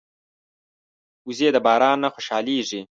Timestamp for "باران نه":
1.65-2.09